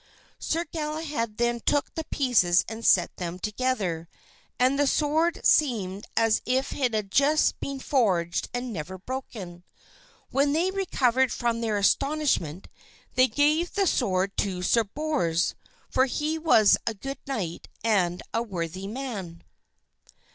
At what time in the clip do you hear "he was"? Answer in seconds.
16.07-16.77